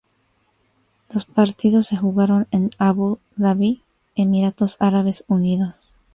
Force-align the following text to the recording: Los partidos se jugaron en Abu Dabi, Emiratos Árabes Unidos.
Los 1.11 1.25
partidos 1.25 1.85
se 1.85 1.95
jugaron 1.95 2.47
en 2.49 2.71
Abu 2.79 3.19
Dabi, 3.35 3.83
Emiratos 4.15 4.77
Árabes 4.79 5.25
Unidos. 5.27 5.75